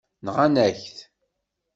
[0.25, 0.97] Nɣant-ak-t.